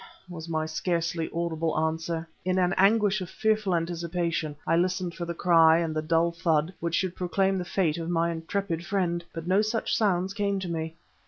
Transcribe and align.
was 0.27 0.49
my 0.49 0.65
scarcely 0.65 1.29
audible 1.31 1.77
answer. 1.77 2.27
In 2.43 2.57
a 2.57 2.73
anguish 2.75 3.21
of 3.21 3.29
fearful 3.29 3.75
anticipation 3.75 4.55
I 4.65 4.75
listened 4.75 5.13
for 5.13 5.25
the 5.25 5.35
cry 5.35 5.77
and 5.77 5.95
the 5.95 6.01
dull 6.01 6.31
thud 6.31 6.73
which 6.79 6.95
should 6.95 7.15
proclaim 7.15 7.59
the 7.59 7.65
fate 7.65 7.99
of 7.99 8.09
my 8.09 8.31
intrepid 8.31 8.83
friend; 8.83 9.23
but 9.31 9.45
no 9.45 9.61
such 9.61 9.95
sounds 9.95 10.33
came 10.33 10.57
to 10.57 10.67
me. 10.67 10.95